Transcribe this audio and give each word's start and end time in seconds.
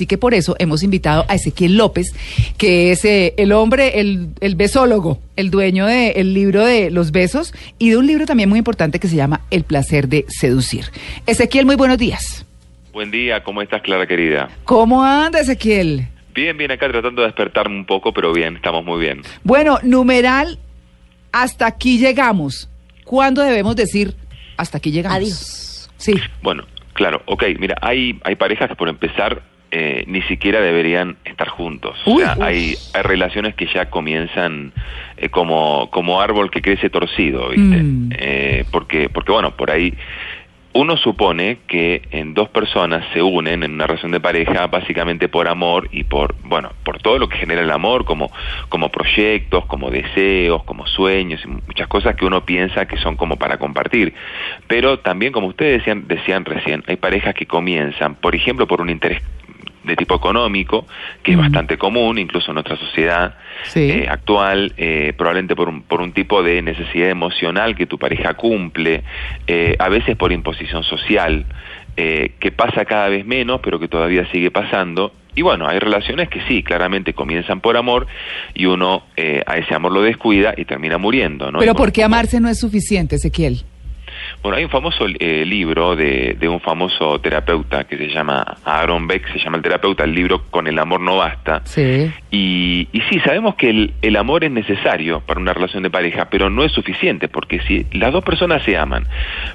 Así 0.00 0.06
que 0.06 0.16
por 0.16 0.32
eso 0.32 0.56
hemos 0.58 0.82
invitado 0.82 1.26
a 1.28 1.34
Ezequiel 1.34 1.76
López, 1.76 2.14
que 2.56 2.90
es 2.90 3.04
eh, 3.04 3.34
el 3.36 3.52
hombre, 3.52 4.00
el, 4.00 4.28
el 4.40 4.54
besólogo, 4.56 5.18
el 5.36 5.50
dueño 5.50 5.84
del 5.84 6.32
libro 6.32 6.64
de 6.64 6.90
los 6.90 7.12
besos 7.12 7.52
y 7.78 7.90
de 7.90 7.98
un 7.98 8.06
libro 8.06 8.24
también 8.24 8.48
muy 8.48 8.56
importante 8.56 8.98
que 8.98 9.08
se 9.08 9.16
llama 9.16 9.42
El 9.50 9.64
placer 9.64 10.08
de 10.08 10.24
seducir. 10.26 10.86
Ezequiel, 11.26 11.66
muy 11.66 11.76
buenos 11.76 11.98
días. 11.98 12.46
Buen 12.94 13.10
día, 13.10 13.42
¿cómo 13.42 13.60
estás, 13.60 13.82
Clara 13.82 14.06
querida? 14.06 14.48
¿Cómo 14.64 15.04
anda, 15.04 15.40
Ezequiel? 15.40 16.08
Bien, 16.34 16.56
bien, 16.56 16.70
acá 16.70 16.88
tratando 16.88 17.20
de 17.20 17.26
despertarme 17.26 17.76
un 17.76 17.84
poco, 17.84 18.14
pero 18.14 18.32
bien, 18.32 18.56
estamos 18.56 18.82
muy 18.82 19.00
bien. 19.00 19.20
Bueno, 19.44 19.80
numeral, 19.82 20.58
hasta 21.30 21.66
aquí 21.66 21.98
llegamos. 21.98 22.70
¿Cuándo 23.04 23.42
debemos 23.42 23.76
decir 23.76 24.14
hasta 24.56 24.78
aquí 24.78 24.92
llegamos? 24.92 25.18
Adiós. 25.18 25.90
Sí. 25.98 26.14
Bueno, 26.42 26.64
claro, 26.94 27.20
ok, 27.26 27.44
mira, 27.58 27.76
hay, 27.82 28.18
hay 28.24 28.36
parejas 28.36 28.70
que 28.70 28.76
por 28.76 28.88
empezar 28.88 29.49
eh, 29.70 30.04
ni 30.06 30.22
siquiera 30.22 30.60
deberían 30.60 31.16
estar 31.24 31.48
juntos. 31.48 31.96
Uy. 32.04 32.22
o 32.22 32.26
sea, 32.26 32.36
hay, 32.44 32.74
hay 32.92 33.02
relaciones 33.02 33.54
que 33.54 33.66
ya 33.66 33.88
comienzan 33.88 34.72
eh, 35.16 35.28
como, 35.28 35.90
como 35.90 36.20
árbol 36.20 36.50
que 36.50 36.60
crece 36.60 36.90
torcido, 36.90 37.50
¿viste? 37.50 37.82
Mm. 37.82 38.10
Eh, 38.18 38.64
porque, 38.72 39.08
porque, 39.08 39.32
bueno, 39.32 39.52
por 39.52 39.70
ahí 39.70 39.94
uno 40.72 40.96
supone 40.96 41.58
que 41.66 42.02
en 42.12 42.32
dos 42.32 42.48
personas 42.48 43.04
se 43.12 43.22
unen 43.22 43.64
en 43.64 43.72
una 43.72 43.86
relación 43.86 44.12
de 44.12 44.20
pareja 44.20 44.68
básicamente 44.68 45.28
por 45.28 45.48
amor 45.48 45.88
y 45.90 46.04
por, 46.04 46.36
bueno, 46.44 46.70
por 46.84 46.98
todo 46.98 47.18
lo 47.18 47.28
que 47.28 47.38
genera 47.38 47.62
el 47.62 47.70
amor, 47.70 48.04
como, 48.04 48.30
como 48.68 48.88
proyectos, 48.88 49.66
como 49.66 49.90
deseos, 49.90 50.62
como 50.64 50.86
sueños 50.86 51.40
y 51.44 51.48
muchas 51.48 51.88
cosas 51.88 52.14
que 52.14 52.24
uno 52.24 52.44
piensa 52.44 52.86
que 52.86 52.96
son 52.98 53.16
como 53.16 53.36
para 53.36 53.58
compartir. 53.58 54.14
Pero 54.68 55.00
también, 55.00 55.32
como 55.32 55.48
ustedes 55.48 55.78
decían, 55.78 56.06
decían 56.06 56.44
recién, 56.44 56.84
hay 56.86 56.96
parejas 56.96 57.34
que 57.34 57.46
comienzan, 57.46 58.14
por 58.14 58.36
ejemplo, 58.36 58.68
por 58.68 58.80
un 58.80 58.90
interés 58.90 59.22
de 59.84 59.96
tipo 59.96 60.14
económico, 60.14 60.86
que 61.22 61.32
es 61.32 61.38
bastante 61.38 61.78
común, 61.78 62.18
incluso 62.18 62.50
en 62.50 62.54
nuestra 62.54 62.76
sociedad 62.76 63.34
Sí. 63.64 63.90
eh, 63.90 64.06
actual, 64.10 64.72
eh, 64.76 65.12
probablemente 65.16 65.56
por 65.56 65.68
un, 65.68 65.82
por 65.82 66.00
un 66.00 66.12
tipo 66.12 66.42
de 66.42 66.60
necesidad 66.62 67.08
emocional 67.08 67.74
que 67.74 67.86
tu 67.86 67.98
pareja 67.98 68.34
cumple, 68.34 69.02
eh, 69.46 69.76
a 69.78 69.88
veces 69.88 70.16
por 70.16 70.32
imposición 70.32 70.82
social, 70.84 71.46
que 71.96 72.50
pasa 72.56 72.86
cada 72.86 73.10
vez 73.10 73.26
menos, 73.26 73.60
pero 73.62 73.78
que 73.78 73.86
todavía 73.86 74.24
sigue 74.32 74.50
pasando. 74.50 75.12
Y 75.34 75.42
bueno, 75.42 75.68
hay 75.68 75.78
relaciones 75.78 76.30
que 76.30 76.40
sí, 76.48 76.62
claramente 76.62 77.12
comienzan 77.12 77.60
por 77.60 77.76
amor 77.76 78.06
y 78.54 78.64
uno 78.64 79.04
eh, 79.18 79.42
a 79.46 79.58
ese 79.58 79.74
amor 79.74 79.92
lo 79.92 80.00
descuida 80.02 80.54
y 80.56 80.64
termina 80.64 80.96
muriendo. 80.96 81.50
¿no? 81.52 81.58
Pero 81.58 81.72
Y 81.72 81.74
¿por 81.74 81.92
qué 81.92 82.02
como- 82.02 82.14
amarse 82.16 82.40
no 82.40 82.48
es 82.48 82.58
suficiente, 82.58 83.16
Ezequiel? 83.16 83.64
Bueno, 84.42 84.56
hay 84.56 84.64
un 84.64 84.70
famoso 84.70 85.06
eh, 85.06 85.44
libro 85.44 85.94
de, 85.96 86.36
de 86.38 86.48
un 86.48 86.60
famoso 86.60 87.20
terapeuta 87.20 87.84
que 87.84 87.96
se 87.96 88.08
llama 88.08 88.56
Aaron 88.64 89.06
Beck, 89.06 89.30
se 89.32 89.38
llama 89.38 89.58
El 89.58 89.62
terapeuta, 89.62 90.04
el 90.04 90.14
libro 90.14 90.44
Con 90.50 90.66
el 90.66 90.78
amor 90.78 91.00
no 91.00 91.18
basta. 91.18 91.60
Sí. 91.64 92.10
Y, 92.30 92.88
y 92.92 93.00
sí, 93.10 93.20
sabemos 93.20 93.56
que 93.56 93.70
el, 93.70 93.94
el 94.00 94.16
amor 94.16 94.44
es 94.44 94.50
necesario 94.50 95.20
para 95.20 95.40
una 95.40 95.52
relación 95.52 95.82
de 95.82 95.90
pareja, 95.90 96.28
pero 96.30 96.48
no 96.48 96.64
es 96.64 96.72
suficiente, 96.72 97.28
porque 97.28 97.60
si 97.60 97.86
las 97.92 98.12
dos 98.12 98.24
personas 98.24 98.62
se 98.62 98.76
aman, 98.76 99.06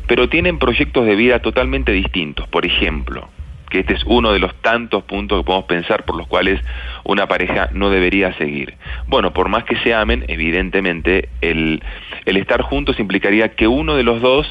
pero 0.07 0.29
tienen 0.29 0.59
proyectos 0.59 1.05
de 1.05 1.15
vida 1.15 1.39
totalmente 1.39 1.91
distintos, 1.91 2.47
por 2.47 2.65
ejemplo, 2.65 3.29
que 3.69 3.79
este 3.79 3.93
es 3.93 4.03
uno 4.05 4.31
de 4.31 4.39
los 4.39 4.53
tantos 4.61 5.03
puntos 5.03 5.39
que 5.39 5.45
podemos 5.45 5.65
pensar 5.65 6.05
por 6.05 6.15
los 6.15 6.27
cuales 6.27 6.61
una 7.03 7.27
pareja 7.27 7.69
no 7.73 7.89
debería 7.89 8.33
seguir. 8.37 8.75
Bueno, 9.07 9.33
por 9.33 9.49
más 9.49 9.63
que 9.63 9.77
se 9.77 9.93
amen, 9.93 10.25
evidentemente 10.27 11.29
el, 11.41 11.83
el 12.25 12.37
estar 12.37 12.61
juntos 12.61 12.99
implicaría 12.99 13.49
que 13.49 13.67
uno 13.67 13.95
de 13.95 14.03
los 14.03 14.21
dos 14.21 14.47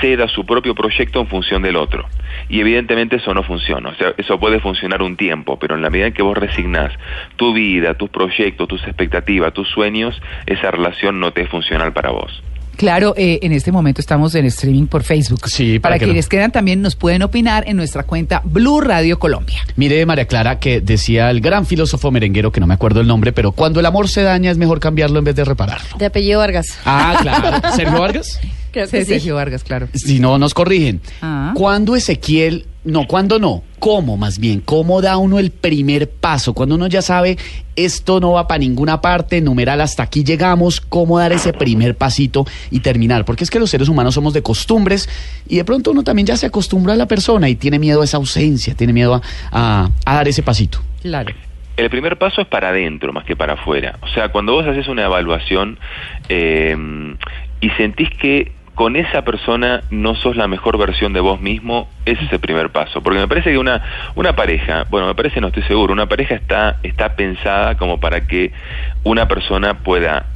ceda 0.00 0.28
su 0.28 0.44
propio 0.44 0.74
proyecto 0.74 1.20
en 1.20 1.28
función 1.28 1.62
del 1.62 1.76
otro. 1.76 2.06
Y 2.48 2.60
evidentemente 2.60 3.16
eso 3.16 3.34
no 3.34 3.42
funciona. 3.42 3.90
O 3.90 3.94
sea, 3.94 4.14
eso 4.16 4.38
puede 4.38 4.60
funcionar 4.60 5.02
un 5.02 5.16
tiempo, 5.16 5.58
pero 5.58 5.74
en 5.74 5.82
la 5.82 5.90
medida 5.90 6.08
en 6.08 6.12
que 6.12 6.22
vos 6.22 6.36
resignás 6.36 6.92
tu 7.36 7.52
vida, 7.52 7.94
tus 7.94 8.10
proyectos, 8.10 8.68
tus 8.68 8.82
expectativas, 8.84 9.52
tus 9.52 9.68
sueños, 9.68 10.20
esa 10.46 10.70
relación 10.70 11.20
no 11.20 11.32
te 11.32 11.42
es 11.42 11.48
funcional 11.48 11.92
para 11.92 12.10
vos. 12.10 12.42
Claro, 12.76 13.14
eh, 13.16 13.38
en 13.42 13.52
este 13.52 13.72
momento 13.72 14.00
estamos 14.00 14.34
en 14.34 14.46
streaming 14.46 14.86
por 14.86 15.02
Facebook. 15.02 15.48
Sí, 15.48 15.78
para, 15.78 15.94
para 15.94 15.98
que 15.98 16.04
quienes 16.06 16.28
quedan 16.28 16.52
también 16.52 16.82
nos 16.82 16.94
pueden 16.96 17.22
opinar 17.22 17.64
en 17.66 17.76
nuestra 17.76 18.02
cuenta 18.02 18.42
Blue 18.44 18.80
Radio 18.80 19.18
Colombia. 19.18 19.60
Mire, 19.76 20.04
María 20.06 20.26
Clara, 20.26 20.58
que 20.58 20.80
decía 20.80 21.30
el 21.30 21.40
gran 21.40 21.66
filósofo 21.66 22.10
merenguero, 22.10 22.52
que 22.52 22.60
no 22.60 22.66
me 22.66 22.74
acuerdo 22.74 23.00
el 23.00 23.06
nombre, 23.06 23.32
pero 23.32 23.52
cuando 23.52 23.80
el 23.80 23.86
amor 23.86 24.08
se 24.08 24.22
daña 24.22 24.50
es 24.50 24.58
mejor 24.58 24.80
cambiarlo 24.80 25.18
en 25.18 25.24
vez 25.24 25.36
de 25.36 25.44
repararlo. 25.44 25.96
De 25.98 26.06
apellido 26.06 26.40
Vargas. 26.40 26.78
Ah, 26.84 27.18
claro. 27.22 27.74
¿Sergio 27.74 28.00
Vargas? 28.00 28.40
Creo 28.72 28.88
que 28.88 29.04
sí. 29.04 29.12
Sergio 29.12 29.36
Vargas, 29.36 29.64
claro. 29.64 29.88
Si 29.94 30.20
no, 30.20 30.38
nos 30.38 30.52
corrigen. 30.52 31.00
Ah. 31.22 31.52
¿Cuándo 31.54 31.96
Ezequiel, 31.96 32.66
no, 32.86 33.06
cuándo 33.06 33.38
no? 33.38 33.62
¿Cómo 33.78 34.16
más 34.16 34.38
bien? 34.38 34.60
¿Cómo 34.60 35.02
da 35.02 35.16
uno 35.18 35.38
el 35.38 35.50
primer 35.50 36.08
paso? 36.10 36.54
Cuando 36.54 36.76
uno 36.76 36.86
ya 36.86 37.02
sabe, 37.02 37.36
esto 37.76 38.20
no 38.20 38.32
va 38.32 38.48
para 38.48 38.58
ninguna 38.58 39.00
parte, 39.00 39.40
numeral, 39.42 39.80
hasta 39.82 40.02
aquí 40.04 40.24
llegamos, 40.24 40.80
¿cómo 40.80 41.18
dar 41.18 41.32
ese 41.32 41.52
primer 41.52 41.94
pasito 41.96 42.46
y 42.70 42.80
terminar? 42.80 43.24
Porque 43.24 43.44
es 43.44 43.50
que 43.50 43.58
los 43.60 43.68
seres 43.70 43.88
humanos 43.88 44.14
somos 44.14 44.32
de 44.32 44.42
costumbres 44.42 45.08
y 45.48 45.56
de 45.56 45.64
pronto 45.64 45.90
uno 45.90 46.02
también 46.02 46.26
ya 46.26 46.36
se 46.36 46.46
acostumbra 46.46 46.94
a 46.94 46.96
la 46.96 47.06
persona 47.06 47.48
y 47.48 47.56
tiene 47.56 47.78
miedo 47.78 48.00
a 48.00 48.04
esa 48.04 48.16
ausencia, 48.16 48.74
tiene 48.74 48.92
miedo 48.94 49.14
a, 49.14 49.20
a- 49.52 49.90
a 50.04 50.14
dar 50.14 50.26
ese 50.28 50.42
pasito. 50.42 50.80
Claro. 51.02 51.34
El 51.76 51.90
primer 51.90 52.16
paso 52.16 52.40
es 52.40 52.46
para 52.46 52.70
adentro 52.70 53.12
más 53.12 53.26
que 53.26 53.36
para 53.36 53.52
afuera. 53.52 53.98
O 54.00 54.08
sea, 54.08 54.30
cuando 54.30 54.54
vos 54.54 54.66
haces 54.66 54.88
una 54.88 55.04
evaluación 55.04 55.78
eh, 56.30 56.74
y 57.60 57.68
sentís 57.70 58.08
que 58.18 58.52
con 58.76 58.94
esa 58.94 59.22
persona 59.22 59.82
no 59.88 60.14
sos 60.14 60.36
la 60.36 60.48
mejor 60.48 60.76
versión 60.76 61.14
de 61.14 61.20
vos 61.20 61.40
mismo, 61.40 61.88
ese 62.04 62.22
es 62.22 62.32
el 62.32 62.40
primer 62.40 62.68
paso. 62.70 63.02
Porque 63.02 63.18
me 63.18 63.26
parece 63.26 63.50
que 63.50 63.56
una, 63.56 63.82
una 64.14 64.36
pareja, 64.36 64.84
bueno, 64.90 65.06
me 65.06 65.14
parece, 65.14 65.40
no 65.40 65.46
estoy 65.46 65.62
seguro, 65.62 65.94
una 65.94 66.06
pareja 66.06 66.34
está, 66.34 66.76
está 66.82 67.16
pensada 67.16 67.78
como 67.78 67.98
para 67.98 68.26
que 68.26 68.52
una 69.02 69.26
persona 69.28 69.78
pueda 69.78 70.26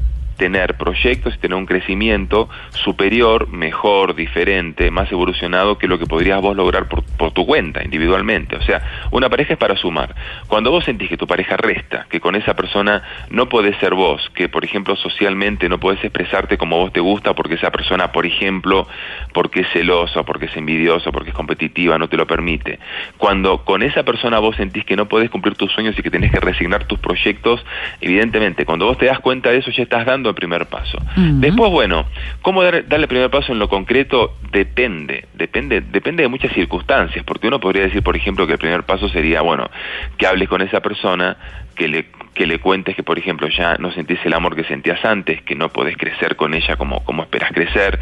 tener 0.40 0.78
proyectos 0.78 1.34
y 1.34 1.38
tener 1.38 1.54
un 1.54 1.66
crecimiento 1.66 2.48
superior, 2.70 3.48
mejor, 3.48 4.14
diferente, 4.14 4.90
más 4.90 5.12
evolucionado 5.12 5.76
que 5.76 5.86
lo 5.86 5.98
que 5.98 6.06
podrías 6.06 6.40
vos 6.40 6.56
lograr 6.56 6.88
por, 6.88 7.02
tu 7.32 7.44
cuenta, 7.44 7.84
individualmente. 7.84 8.56
O 8.56 8.62
sea, 8.62 8.80
una 9.10 9.28
pareja 9.28 9.52
es 9.52 9.58
para 9.58 9.76
sumar. 9.76 10.14
Cuando 10.46 10.70
vos 10.70 10.86
sentís 10.86 11.10
que 11.10 11.18
tu 11.18 11.26
pareja 11.26 11.58
resta, 11.58 12.06
que 12.08 12.20
con 12.20 12.36
esa 12.36 12.54
persona 12.54 13.02
no 13.28 13.50
podés 13.50 13.76
ser 13.80 13.92
vos, 13.92 14.30
que 14.34 14.48
por 14.48 14.64
ejemplo 14.64 14.96
socialmente 14.96 15.68
no 15.68 15.78
podés 15.78 16.02
expresarte 16.02 16.56
como 16.56 16.78
vos 16.78 16.90
te 16.90 17.00
gusta 17.00 17.34
porque 17.34 17.56
esa 17.56 17.70
persona, 17.70 18.10
por 18.10 18.24
ejemplo, 18.24 18.88
porque 19.34 19.60
es 19.60 19.68
celosa, 19.74 20.22
porque 20.22 20.46
es 20.46 20.56
envidiosa, 20.56 21.12
porque 21.12 21.30
es 21.30 21.36
competitiva, 21.36 21.98
no 21.98 22.08
te 22.08 22.16
lo 22.16 22.26
permite. 22.26 22.78
Cuando 23.18 23.62
con 23.62 23.82
esa 23.82 24.04
persona 24.04 24.38
vos 24.38 24.56
sentís 24.56 24.86
que 24.86 24.96
no 24.96 25.06
podés 25.06 25.28
cumplir 25.28 25.54
tus 25.54 25.70
sueños 25.70 25.98
y 25.98 26.02
que 26.02 26.10
tenés 26.10 26.32
que 26.32 26.40
resignar 26.40 26.84
tus 26.84 26.98
proyectos, 26.98 27.62
evidentemente, 28.00 28.64
cuando 28.64 28.86
vos 28.86 28.96
te 28.96 29.04
das 29.04 29.18
cuenta 29.18 29.50
de 29.50 29.58
eso 29.58 29.70
ya 29.70 29.82
estás 29.82 30.06
dando 30.06 30.29
el 30.30 30.34
primer 30.34 30.66
paso. 30.66 30.98
Después, 31.16 31.70
bueno, 31.70 32.06
¿cómo 32.42 32.62
dar, 32.62 32.86
darle 32.88 33.04
el 33.04 33.08
primer 33.08 33.30
paso 33.30 33.52
en 33.52 33.58
lo 33.58 33.68
concreto? 33.68 34.36
Depende, 34.50 35.26
depende, 35.34 35.80
depende 35.80 36.22
de 36.22 36.28
muchas 36.28 36.52
circunstancias, 36.52 37.24
porque 37.24 37.48
uno 37.48 37.60
podría 37.60 37.82
decir, 37.82 38.02
por 38.02 38.16
ejemplo, 38.16 38.46
que 38.46 38.54
el 38.54 38.58
primer 38.58 38.84
paso 38.84 39.08
sería, 39.08 39.42
bueno, 39.42 39.70
que 40.16 40.26
hables 40.26 40.48
con 40.48 40.62
esa 40.62 40.80
persona, 40.80 41.36
que 41.74 41.88
le, 41.88 42.06
que 42.34 42.46
le 42.46 42.58
cuentes 42.58 42.94
que, 42.96 43.02
por 43.02 43.18
ejemplo, 43.18 43.48
ya 43.48 43.76
no 43.76 43.90
sentís 43.92 44.18
el 44.24 44.34
amor 44.34 44.54
que 44.54 44.64
sentías 44.64 45.04
antes, 45.04 45.42
que 45.42 45.54
no 45.54 45.68
podés 45.68 45.96
crecer 45.96 46.36
con 46.36 46.54
ella 46.54 46.76
como, 46.76 47.04
como 47.04 47.22
esperas 47.22 47.52
crecer, 47.52 47.98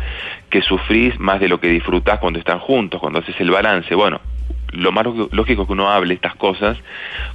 que 0.50 0.62
sufrís 0.62 1.18
más 1.18 1.40
de 1.40 1.48
lo 1.48 1.60
que 1.60 1.68
disfrutás 1.68 2.18
cuando 2.18 2.38
están 2.38 2.58
juntos, 2.58 3.00
cuando 3.00 3.20
haces 3.20 3.34
el 3.40 3.50
balance, 3.50 3.94
bueno, 3.94 4.20
lo 4.72 4.92
más 4.92 5.06
lógico- 5.32 5.66
que 5.66 5.72
uno 5.72 5.90
hable 5.90 6.14
estas 6.14 6.34
cosas 6.36 6.76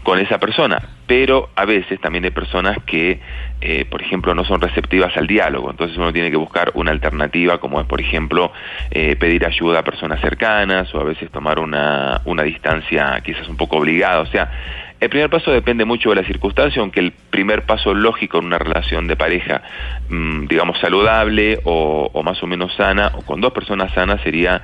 con 0.04 0.20
esa 0.20 0.40
persona, 0.40 0.82
pero 1.08 1.50
a 1.56 1.66
veces 1.66 2.00
también 2.00 2.24
hay 2.26 2.32
personas 2.32 2.78
que, 2.86 3.20
eh, 3.62 3.86
por 3.90 4.02
ejemplo, 4.02 4.34
no 4.34 4.46
son 4.46 4.62
receptivas 4.62 5.16
al 5.18 5.28
diálogo, 5.28 5.72
entonces 5.72 5.98
uno 5.98 6.14
tiene 6.14 6.32
que 6.32 6.38
buscar 6.38 6.72
una 6.76 6.92
alternativa, 6.92 7.60
como 7.60 7.80
es, 7.82 7.88
por 7.88 8.02
ejemplo, 8.02 8.52
eh, 8.92 9.16
pedir 9.16 9.46
ayuda 9.46 9.80
a 9.80 9.84
personas 9.84 10.22
cercanas 10.22 10.94
o 10.94 11.00
a 11.00 11.04
veces 11.04 11.30
tomar 11.32 11.60
una, 11.60 12.22
una 12.26 12.44
distancia 12.44 13.20
quizás 13.24 13.48
un 13.50 13.58
poco 13.58 13.78
obligada, 13.78 14.22
o 14.22 14.28
sea, 14.28 14.52
el 15.00 15.10
primer 15.10 15.30
paso 15.30 15.52
depende 15.52 15.84
mucho 15.84 16.12
de 16.12 16.16
la 16.16 16.24
circunstancia, 16.24 16.82
aunque 16.82 17.02
el 17.02 17.12
primer 17.12 17.64
paso 17.66 17.94
lógico 17.94 18.38
en 18.38 18.46
una 18.46 18.58
relación 18.58 19.06
de 19.08 19.18
pareja, 19.18 19.62
mm, 20.08 20.46
digamos, 20.48 20.80
saludable 20.80 21.60
o, 21.66 22.10
o 22.14 22.24
más 22.24 22.42
o 22.42 22.48
menos 22.48 22.74
sana, 22.76 23.12
o 23.16 23.22
con 23.24 23.42
dos 23.42 23.52
personas 23.52 23.92
sanas, 23.94 24.22
sería 24.22 24.62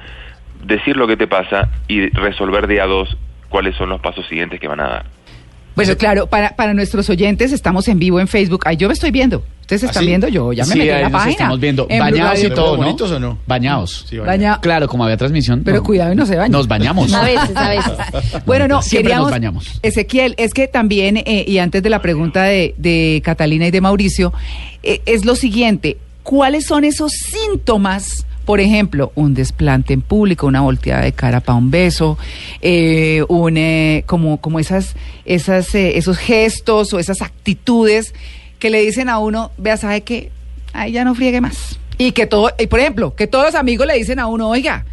decir 0.64 0.96
lo 0.98 1.08
que 1.08 1.18
te 1.18 1.28
pasa 1.28 1.70
y 1.88 2.08
resolver 2.10 2.68
de 2.68 2.82
a 2.82 2.86
dos 2.86 3.18
cuáles 3.50 3.76
son 3.76 3.90
los 3.90 4.00
pasos 4.02 4.28
siguientes 4.28 4.60
que 4.60 4.68
van 4.68 4.80
a 4.80 4.88
dar. 4.88 5.06
Bueno, 5.76 5.96
claro, 5.96 6.28
para, 6.28 6.56
para 6.58 6.74
nuestros 6.74 7.10
oyentes 7.10 7.54
estamos 7.54 7.88
en 7.88 8.00
vivo 8.00 8.20
en 8.20 8.28
Facebook. 8.28 8.64
Ay, 8.66 8.76
yo 8.76 8.88
me 8.90 8.94
estoy 8.94 9.12
viendo. 9.12 9.44
Ustedes 9.62 9.84
están 9.84 10.02
¿Ah, 10.02 10.02
sí? 10.02 10.08
viendo, 10.08 10.28
yo 10.28 10.52
ya 10.52 10.66
me 10.66 10.74
Sí, 10.74 10.80
metí 10.80 10.90
en 10.90 10.96
ahí 10.96 11.02
la 11.04 11.10
nos 11.10 11.18
página. 11.20 11.32
estamos 11.32 11.60
viendo. 11.60 11.84
En 11.90 11.98
Blue 12.00 12.12
Bañados 12.12 12.44
y 12.44 12.50
todo, 12.50 12.72
¿no? 12.76 12.84
¿Bonitos 12.84 13.12
o 13.12 13.20
no? 13.20 13.38
Bañados. 13.48 14.06
Sí, 14.10 14.18
Baña- 14.18 14.60
Claro, 14.62 14.88
como 14.90 15.06
había 15.06 15.16
transmisión. 15.16 15.62
Pero 15.64 15.78
no. 15.78 15.84
cuidado 15.84 16.12
y 16.12 16.16
no 16.16 16.26
se 16.26 16.36
bañe. 16.36 16.52
Nos 16.52 16.68
bañamos. 16.68 17.14
A 17.14 17.24
veces, 17.24 17.56
a 17.56 17.70
veces. 17.70 17.94
Bueno, 18.46 18.68
no, 18.68 18.82
Siempre 18.82 19.04
queríamos, 19.04 19.28
nos 19.28 19.32
bañamos. 19.32 19.80
Ezequiel, 19.82 20.34
es 20.38 20.54
que 20.54 20.68
también, 20.68 21.18
eh, 21.18 21.46
y 21.48 21.60
antes 21.60 21.82
de 21.82 21.90
la 21.90 22.02
pregunta 22.02 22.44
de, 22.44 22.74
de 22.78 23.22
Catalina 23.24 23.68
y 23.68 23.72
de 23.72 23.80
Mauricio, 23.80 24.34
eh, 24.84 25.02
es 25.06 25.24
lo 25.24 25.36
siguiente, 25.36 25.98
¿cuáles 26.24 26.66
son 26.66 26.84
esos 26.84 27.12
síntomas? 27.14 28.26
Por 28.50 28.62
ejemplo, 28.62 29.12
un 29.14 29.36
desplante 29.36 29.94
en 29.94 30.02
público, 30.02 30.48
una 30.48 30.62
volteada 30.62 31.04
de 31.04 31.12
cara 31.12 31.40
para 31.40 31.56
un 31.56 31.70
beso, 31.70 32.18
eh, 32.62 33.24
un, 33.28 33.58
eh, 33.58 34.04
como, 34.08 34.42
como 34.42 34.58
esas, 34.60 34.96
esas, 35.24 35.76
eh, 35.76 36.00
esos 36.00 36.18
gestos 36.18 36.92
o 36.92 36.98
esas 36.98 37.22
actitudes 37.22 38.16
que 38.58 38.72
le 38.72 38.82
dicen 38.82 39.08
a 39.08 39.20
uno, 39.20 39.52
vea, 39.60 39.78
¿sabe 39.78 40.02
qué? 40.02 40.32
Ahí 40.74 40.94
ya 40.94 41.06
no 41.06 41.14
friegue 41.14 41.42
más. 41.42 41.78
Y 42.00 42.12
que 42.14 42.26
todo, 42.26 42.50
y 42.58 42.66
por 42.66 42.80
ejemplo, 42.80 43.14
que 43.14 43.28
todos 43.28 43.46
los 43.46 43.54
amigos 43.54 43.86
le 43.86 43.94
dicen 43.94 44.18
a 44.18 44.26
uno, 44.26 44.50
oiga, 44.50 44.84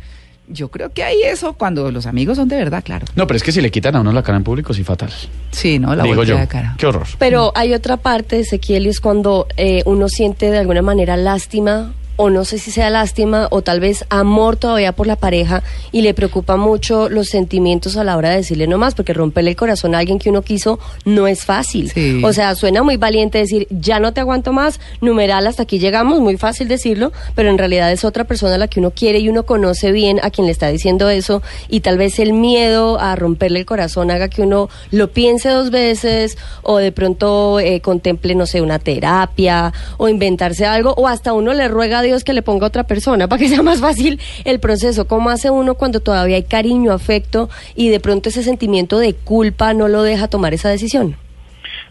yo 0.48 0.68
creo 0.68 0.92
que 0.92 1.02
hay 1.02 1.22
eso 1.22 1.54
cuando 1.54 1.90
los 1.90 2.04
amigos 2.04 2.36
son 2.36 2.48
de 2.48 2.56
verdad, 2.56 2.84
claro. 2.84 3.06
No, 3.14 3.26
pero 3.26 3.38
es 3.38 3.42
que 3.42 3.52
si 3.52 3.62
le 3.62 3.70
quitan 3.70 3.96
a 3.96 4.02
uno 4.02 4.12
la 4.12 4.22
cara 4.22 4.36
en 4.36 4.44
público, 4.44 4.74
sí 4.74 4.84
fatal. 4.84 5.14
Sí, 5.52 5.78
¿no? 5.78 5.96
La 5.96 6.02
Digo 6.04 6.24
yo. 6.24 6.36
de 6.36 6.46
cara. 6.46 6.74
Qué 6.76 6.84
horror. 6.84 7.06
Pero 7.18 7.52
hay 7.54 7.72
otra 7.72 7.96
parte, 7.96 8.38
Ezequiel, 8.38 8.84
y 8.84 8.90
es 8.90 9.00
cuando 9.00 9.46
eh, 9.56 9.82
uno 9.86 10.10
siente 10.10 10.50
de 10.50 10.58
alguna 10.58 10.82
manera 10.82 11.16
lástima, 11.16 11.94
o 12.16 12.30
no 12.30 12.44
sé 12.44 12.58
si 12.58 12.70
sea 12.70 12.90
lástima, 12.90 13.48
o 13.50 13.62
tal 13.62 13.80
vez 13.80 14.04
amor 14.08 14.56
todavía 14.56 14.92
por 14.92 15.06
la 15.06 15.16
pareja, 15.16 15.62
y 15.92 16.02
le 16.02 16.14
preocupa 16.14 16.56
mucho 16.56 17.08
los 17.08 17.28
sentimientos 17.28 17.96
a 17.96 18.04
la 18.04 18.16
hora 18.16 18.30
de 18.30 18.36
decirle 18.36 18.66
no 18.66 18.78
más, 18.78 18.94
porque 18.94 19.12
romperle 19.12 19.50
el 19.50 19.56
corazón 19.56 19.94
a 19.94 19.98
alguien 19.98 20.18
que 20.18 20.30
uno 20.30 20.42
quiso 20.42 20.78
no 21.04 21.26
es 21.26 21.44
fácil. 21.44 21.90
Sí. 21.90 22.22
O 22.24 22.32
sea, 22.32 22.54
suena 22.54 22.82
muy 22.82 22.96
valiente 22.96 23.38
decir, 23.38 23.66
ya 23.70 24.00
no 24.00 24.12
te 24.12 24.20
aguanto 24.20 24.52
más, 24.52 24.80
numeral, 25.00 25.46
hasta 25.46 25.64
aquí 25.64 25.78
llegamos, 25.78 26.20
muy 26.20 26.36
fácil 26.36 26.68
decirlo, 26.68 27.12
pero 27.34 27.50
en 27.50 27.58
realidad 27.58 27.92
es 27.92 28.04
otra 28.04 28.24
persona 28.24 28.54
a 28.54 28.58
la 28.58 28.68
que 28.68 28.80
uno 28.80 28.90
quiere 28.90 29.18
y 29.18 29.28
uno 29.28 29.44
conoce 29.44 29.92
bien 29.92 30.20
a 30.22 30.30
quien 30.30 30.46
le 30.46 30.52
está 30.52 30.68
diciendo 30.68 31.10
eso, 31.10 31.42
y 31.68 31.80
tal 31.80 31.98
vez 31.98 32.18
el 32.18 32.32
miedo 32.32 32.98
a 32.98 33.16
romperle 33.16 33.60
el 33.60 33.66
corazón 33.66 34.10
haga 34.10 34.28
que 34.28 34.42
uno 34.42 34.68
lo 34.90 35.10
piense 35.10 35.48
dos 35.50 35.70
veces, 35.70 36.38
o 36.62 36.78
de 36.78 36.92
pronto 36.92 37.60
eh, 37.60 37.80
contemple, 37.80 38.34
no 38.34 38.46
sé, 38.46 38.60
una 38.60 38.78
terapia, 38.78 39.72
o 39.98 40.08
inventarse 40.08 40.66
algo, 40.66 40.94
o 40.96 41.08
hasta 41.08 41.32
uno 41.32 41.52
le 41.52 41.68
ruega 41.68 42.02
Dios 42.06 42.24
que 42.24 42.32
le 42.32 42.42
ponga 42.42 42.66
otra 42.66 42.84
persona 42.84 43.28
para 43.28 43.40
que 43.40 43.48
sea 43.48 43.62
más 43.62 43.80
fácil 43.80 44.20
el 44.44 44.60
proceso. 44.60 45.06
¿Cómo 45.06 45.30
hace 45.30 45.50
uno 45.50 45.74
cuando 45.74 46.00
todavía 46.00 46.36
hay 46.36 46.44
cariño, 46.44 46.92
afecto, 46.92 47.48
y 47.74 47.88
de 47.88 48.00
pronto 48.00 48.28
ese 48.28 48.42
sentimiento 48.42 48.98
de 48.98 49.14
culpa 49.14 49.74
no 49.74 49.88
lo 49.88 50.02
deja 50.02 50.28
tomar 50.28 50.54
esa 50.54 50.68
decisión? 50.68 51.16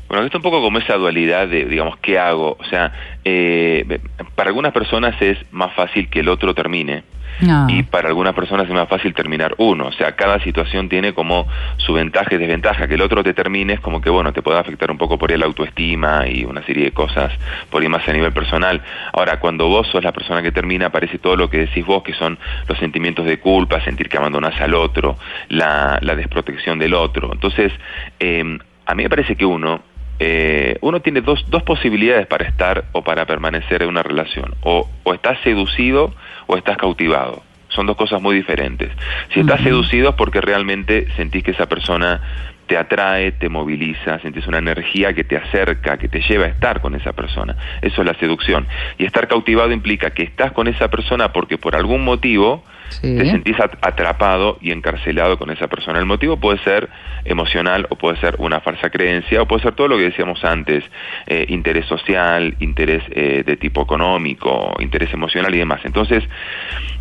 Bueno, 0.08 0.24
esto 0.24 0.38
un 0.38 0.44
poco 0.44 0.62
como 0.62 0.78
esa 0.78 0.96
dualidad 0.96 1.48
de, 1.48 1.66
digamos, 1.66 1.98
¿qué 1.98 2.20
hago? 2.20 2.58
O 2.60 2.64
sea, 2.66 2.92
eh, 3.24 4.00
para 4.36 4.50
algunas 4.50 4.72
personas 4.72 5.20
es 5.22 5.38
más 5.52 5.74
fácil 5.74 6.10
que 6.10 6.20
el 6.20 6.30
otro 6.30 6.54
termine. 6.54 7.04
No. 7.42 7.68
Y 7.70 7.84
para 7.84 8.08
algunas 8.08 8.34
personas 8.34 8.68
es 8.68 8.74
más 8.74 8.88
fácil 8.88 9.14
terminar 9.14 9.56
uno. 9.58 9.88
O 9.88 9.92
sea, 9.92 10.16
cada 10.16 10.40
situación 10.40 10.88
tiene 10.88 11.14
como 11.14 11.48
su 11.78 11.94
ventaja 11.94 12.34
y 12.34 12.38
desventaja. 12.38 12.88
Que 12.88 12.94
el 12.94 13.02
otro 13.02 13.24
te 13.24 13.34
termine 13.34 13.74
es 13.74 13.80
como 13.82 14.00
que, 14.00 14.10
bueno, 14.10 14.32
te 14.32 14.42
puede 14.42 14.58
afectar 14.60 14.90
un 14.90 14.98
poco 14.98 15.18
por 15.18 15.32
ahí 15.32 15.38
la 15.38 15.46
autoestima 15.46 16.28
y 16.28 16.46
una 16.46 16.64
serie 16.64 16.86
de 16.86 16.92
cosas 16.92 17.34
por 17.70 17.82
ahí 17.82 17.90
más 17.90 18.08
a 18.08 18.14
nivel 18.14 18.32
personal. 18.32 18.82
Ahora, 19.12 19.40
cuando 19.40 19.68
vos 19.68 19.88
sos 19.88 20.04
la 20.04 20.14
persona 20.14 20.42
que 20.42 20.52
termina, 20.52 20.88
aparece 20.88 21.18
todo 21.18 21.36
lo 21.36 21.50
que 21.50 21.58
decís 21.58 21.86
vos, 21.86 22.04
que 22.04 22.14
son 22.14 22.38
los 22.68 22.78
sentimientos 22.78 23.26
de 23.26 23.40
culpa, 23.40 23.82
sentir 23.82 24.08
que 24.08 24.18
abandonás 24.18 24.60
al 24.62 24.74
otro, 24.74 25.18
la, 25.50 26.00
la 26.02 26.16
desprotección 26.16 26.80
del 26.80 26.94
otro. 26.94 27.32
Entonces, 27.34 27.74
eh, 28.20 28.60
a 28.86 28.96
mí 28.96 29.04
me 29.04 29.10
parece 29.10 29.36
que 29.36 29.46
uno 29.46 29.82
eh, 30.20 30.78
uno 30.82 31.02
tiene 31.02 31.22
dos, 31.22 31.46
dos 31.50 31.64
posibilidades 31.64 32.28
para 32.28 32.46
estar 32.46 32.86
o 32.92 33.04
para 33.04 33.26
permanecer 33.26 33.84
en 33.84 33.90
una 33.90 34.04
relación. 34.04 34.56
O, 34.62 34.90
o 35.04 35.14
estás 35.14 35.40
seducido 35.44 36.14
o 36.48 36.58
estás 36.58 36.78
cautivado. 36.78 37.44
Son 37.70 37.86
dos 37.86 37.98
cosas 37.98 38.22
muy 38.22 38.36
diferentes. 38.36 38.90
Si 39.34 39.42
estás 39.42 39.62
seducido 39.62 40.10
es 40.10 40.16
porque 40.16 40.40
realmente 40.40 41.08
sentís 41.18 41.44
que 41.44 41.52
esa 41.52 41.68
persona 41.68 42.22
te 42.68 42.78
atrae, 42.78 43.32
te 43.34 43.50
moviliza, 43.50 44.20
sentís 44.20 44.48
una 44.48 44.60
energía 44.60 45.14
que 45.14 45.24
te 45.24 45.38
acerca, 45.38 45.98
que 45.98 46.08
te 46.08 46.22
lleva 46.22 46.46
a 46.46 46.50
estar 46.50 46.82
con 46.82 46.96
esa 46.96 47.14
persona. 47.14 47.56
Eso 47.82 48.02
es 48.02 48.08
la 48.08 48.14
seducción. 48.16 48.68
Y 48.98 49.06
estar 49.06 49.28
cautivado 49.28 49.72
implica 49.72 50.12
que 50.12 50.24
estás 50.24 50.52
con 50.52 50.68
esa 50.68 50.90
persona 50.90 51.34
porque 51.34 51.58
por 51.58 51.76
algún 51.76 52.04
motivo 52.04 52.64
Te 53.02 53.26
sentís 53.32 53.60
at- 53.60 53.78
atrapado 53.82 54.58
y 54.62 54.72
encarcelado 54.72 55.38
con 55.38 55.50
esa 55.50 55.68
persona. 55.68 56.00
El 56.00 56.06
motivo 56.06 56.38
puede 56.38 56.60
ser 56.60 56.90
emocional 57.26 57.88
o 57.90 57.96
puede 57.96 58.18
ser 58.18 58.36
una 58.40 58.60
falsa 58.60 58.90
creencia 58.90 59.42
o 59.42 59.48
puede 59.48 59.64
ser 59.64 59.74
todo 59.74 59.88
lo 59.88 59.98
que 59.98 60.04
decíamos 60.04 60.44
antes, 60.44 60.84
eh, 61.28 61.46
interés 61.50 61.86
social, 61.88 62.56
interés 62.60 63.04
eh, 63.12 63.44
de 63.46 63.58
tipo 63.58 63.82
económico, 63.82 64.76
interés 64.80 65.12
emocional 65.14 65.54
y 65.56 65.58
demás. 65.60 65.82
Entonces, 65.84 66.24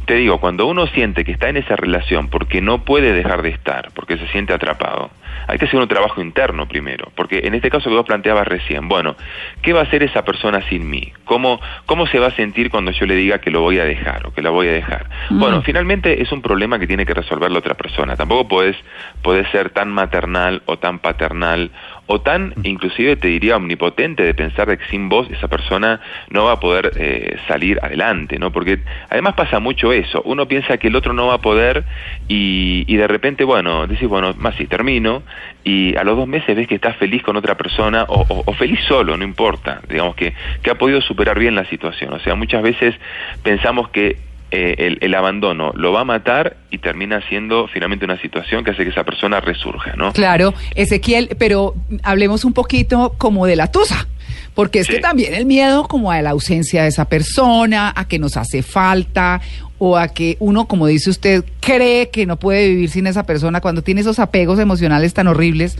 te 0.06 0.14
digo, 0.14 0.38
cuando 0.40 0.66
uno 0.66 0.86
siente 0.88 1.24
que 1.24 1.32
está 1.32 1.48
en 1.48 1.58
esa 1.58 1.76
relación 1.76 2.28
porque 2.28 2.60
no 2.60 2.84
puede 2.84 3.12
dejar 3.12 3.42
de 3.42 3.50
estar, 3.50 3.90
porque 3.94 4.16
se 4.18 4.26
siente 4.28 4.52
atrapado, 4.52 5.10
hay 5.46 5.58
que 5.58 5.66
hacer 5.66 5.78
un 5.78 5.88
trabajo 5.88 6.20
interno 6.20 6.66
primero, 6.66 7.10
porque 7.14 7.40
en 7.44 7.54
este 7.54 7.70
caso 7.70 7.90
que 7.90 7.96
vos 7.96 8.06
planteabas 8.06 8.46
recién, 8.46 8.88
bueno, 8.88 9.16
¿qué 9.62 9.72
va 9.72 9.80
a 9.80 9.82
hacer 9.84 10.02
esa 10.02 10.24
persona 10.24 10.62
sin 10.68 10.88
mí? 10.88 11.12
¿Cómo, 11.24 11.60
cómo 11.86 12.06
se 12.06 12.18
va 12.18 12.28
a 12.28 12.30
sentir 12.30 12.70
cuando 12.70 12.90
yo 12.92 13.06
le 13.06 13.14
diga 13.14 13.38
que 13.38 13.50
lo 13.50 13.60
voy 13.60 13.78
a 13.78 13.84
dejar 13.84 14.26
o 14.26 14.32
que 14.32 14.42
la 14.42 14.50
voy 14.50 14.68
a 14.68 14.72
dejar? 14.72 15.06
Bueno, 15.30 15.62
finalmente 15.62 16.22
es 16.22 16.32
un 16.32 16.42
problema 16.42 16.78
que 16.78 16.86
tiene 16.86 17.06
que 17.06 17.14
resolver 17.14 17.50
la 17.50 17.58
otra 17.58 17.74
persona. 17.74 18.16
Tampoco 18.16 18.48
puedes, 18.48 18.76
puedes 19.22 19.48
ser 19.50 19.70
tan 19.70 19.90
maternal 19.90 20.62
o 20.66 20.78
tan 20.78 20.98
paternal 20.98 21.70
o 22.06 22.20
tan, 22.20 22.54
inclusive 22.64 23.16
te 23.16 23.28
diría, 23.28 23.56
omnipotente 23.56 24.22
de 24.22 24.34
pensar 24.34 24.68
de 24.68 24.76
que 24.76 24.84
sin 24.86 25.08
vos 25.08 25.26
esa 25.30 25.48
persona 25.48 26.00
no 26.28 26.44
va 26.44 26.52
a 26.52 26.60
poder 26.60 26.92
eh, 26.96 27.36
salir 27.48 27.78
adelante, 27.82 28.38
¿no? 28.38 28.52
Porque 28.52 28.80
además 29.08 29.34
pasa 29.34 29.58
mucho 29.58 29.92
eso. 29.92 30.20
Uno 30.24 30.46
piensa 30.46 30.76
que 30.76 30.88
el 30.88 30.96
otro 30.96 31.14
no 31.14 31.28
va 31.28 31.34
a 31.34 31.40
poder 31.40 31.84
y, 32.28 32.84
y 32.86 32.96
de 32.96 33.06
repente, 33.06 33.44
bueno, 33.44 33.86
decís, 33.86 34.08
bueno, 34.08 34.34
más 34.38 34.54
si 34.56 34.66
termino 34.66 35.23
y 35.64 35.96
a 35.96 36.04
los 36.04 36.16
dos 36.16 36.28
meses 36.28 36.54
ves 36.56 36.68
que 36.68 36.74
estás 36.74 36.96
feliz 36.96 37.22
con 37.22 37.36
otra 37.36 37.56
persona 37.56 38.04
o, 38.08 38.52
feliz 38.54 38.80
solo, 38.86 39.16
no 39.16 39.24
importa, 39.24 39.80
digamos 39.88 40.14
que, 40.14 40.34
que 40.62 40.70
ha 40.70 40.74
podido 40.76 41.00
superar 41.00 41.38
bien 41.38 41.54
la 41.54 41.64
situación. 41.66 42.12
O 42.12 42.20
sea, 42.20 42.34
muchas 42.34 42.62
veces 42.62 42.94
pensamos 43.42 43.88
que 43.88 44.18
eh, 44.50 44.74
el, 44.78 44.98
el 45.00 45.14
abandono 45.14 45.72
lo 45.74 45.92
va 45.92 46.02
a 46.02 46.04
matar 46.04 46.56
y 46.70 46.78
termina 46.78 47.20
siendo 47.28 47.66
finalmente 47.66 48.04
una 48.04 48.20
situación 48.20 48.62
que 48.62 48.70
hace 48.70 48.84
que 48.84 48.90
esa 48.90 49.04
persona 49.04 49.40
resurja, 49.40 49.94
¿no? 49.96 50.12
Claro, 50.12 50.54
Ezequiel, 50.74 51.30
pero 51.38 51.74
hablemos 52.02 52.44
un 52.44 52.52
poquito 52.52 53.14
como 53.18 53.46
de 53.46 53.56
la 53.56 53.72
tusa. 53.72 54.06
Porque 54.54 54.80
es 54.80 54.86
Sí. 54.86 54.94
que 54.94 55.00
también 55.00 55.34
el 55.34 55.46
miedo 55.46 55.88
como 55.88 56.10
a 56.12 56.22
la 56.22 56.30
ausencia 56.30 56.82
de 56.84 56.88
esa 56.88 57.06
persona, 57.06 57.92
a 57.94 58.06
que 58.06 58.18
nos 58.18 58.36
hace 58.36 58.62
falta, 58.62 59.40
o 59.78 59.96
a 59.98 60.06
que 60.08 60.36
uno, 60.38 60.66
como 60.68 60.86
dice 60.86 61.10
usted, 61.10 61.44
cree 61.60 62.08
que 62.10 62.24
no 62.26 62.38
puede 62.38 62.68
vivir 62.68 62.88
sin 62.88 63.08
esa 63.08 63.24
persona 63.24 63.60
cuando 63.60 63.82
tiene 63.82 64.00
esos 64.02 64.20
apegos 64.20 64.60
emocionales 64.60 65.12
tan 65.12 65.26
horribles. 65.26 65.76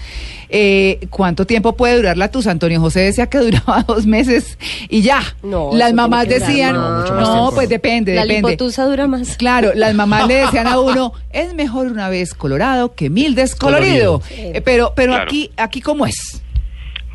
Eh, 0.48 1.06
¿Cuánto 1.10 1.46
tiempo 1.46 1.76
puede 1.76 1.96
durar 1.96 2.18
la 2.18 2.28
tusa? 2.28 2.50
Antonio 2.50 2.80
José 2.80 3.00
decía 3.00 3.28
que 3.28 3.38
duraba 3.50 3.84
dos 3.86 4.04
meses 4.06 4.58
y 4.88 5.02
ya. 5.02 5.22
No, 5.44 5.70
las 5.72 5.92
mamás 5.94 6.28
decían, 6.28 6.76
más. 6.76 7.10
no, 7.12 7.50
pues 7.54 7.68
depende, 7.68 8.14
La 8.16 8.22
depende. 8.22 8.50
lipotusa 8.50 8.84
dura 8.86 9.06
más. 9.06 9.36
Claro, 9.36 9.70
las 9.74 9.94
mamás 9.94 10.26
le 10.26 10.34
decían 10.46 10.66
a 10.66 10.80
uno, 10.80 11.12
es 11.30 11.54
mejor 11.54 11.86
una 11.86 12.08
vez 12.08 12.34
colorado 12.34 12.94
que 12.96 13.08
mil 13.08 13.36
descolorido. 13.36 14.20
Colorido. 14.20 14.52
Eh, 14.54 14.60
pero 14.64 14.92
pero 14.96 15.12
Claro. 15.12 15.24
aquí, 15.30 15.50
aquí 15.56 15.80
¿cómo 15.80 16.04
es? 16.04 16.42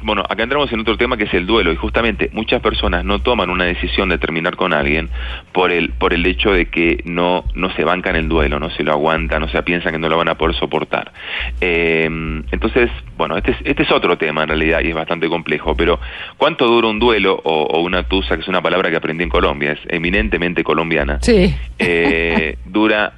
Bueno, 0.01 0.23
acá 0.27 0.43
entramos 0.43 0.71
en 0.71 0.79
otro 0.79 0.97
tema 0.97 1.17
que 1.17 1.25
es 1.25 1.33
el 1.33 1.45
duelo 1.45 1.71
y 1.71 1.75
justamente 1.75 2.29
muchas 2.33 2.61
personas 2.61 3.03
no 3.03 3.19
toman 3.19 3.49
una 3.49 3.65
decisión 3.65 4.09
de 4.09 4.17
terminar 4.17 4.55
con 4.55 4.73
alguien 4.73 5.09
por 5.51 5.71
el 5.71 5.89
por 5.89 6.13
el 6.13 6.25
hecho 6.25 6.51
de 6.51 6.67
que 6.67 7.01
no 7.05 7.43
no 7.55 7.73
se 7.75 7.83
bancan 7.83 8.15
el 8.15 8.29
duelo, 8.29 8.59
no 8.59 8.69
se 8.69 8.83
lo 8.83 8.91
aguantan, 8.91 9.43
o 9.43 9.49
sea, 9.49 9.63
piensan 9.63 9.93
que 9.93 9.99
no 9.99 10.09
lo 10.09 10.17
van 10.17 10.29
a 10.29 10.35
poder 10.35 10.55
soportar. 10.55 11.11
Eh, 11.61 12.05
entonces, 12.51 12.89
bueno, 13.17 13.37
este 13.37 13.51
es, 13.51 13.57
este 13.63 13.83
es 13.83 13.91
otro 13.91 14.17
tema 14.17 14.43
en 14.43 14.49
realidad 14.49 14.81
y 14.83 14.89
es 14.89 14.95
bastante 14.95 15.27
complejo, 15.27 15.75
pero 15.75 15.99
¿cuánto 16.37 16.67
dura 16.67 16.87
un 16.87 16.99
duelo 16.99 17.39
o, 17.43 17.63
o 17.63 17.81
una 17.81 18.03
tusa, 18.03 18.35
que 18.35 18.41
es 18.41 18.47
una 18.47 18.61
palabra 18.61 18.89
que 18.89 18.97
aprendí 18.97 19.23
en 19.23 19.29
Colombia, 19.29 19.73
es 19.73 19.79
eminentemente 19.89 20.63
colombiana? 20.63 21.19
Sí. 21.21 21.53
eh, 21.77 22.57
dura, 22.65 23.13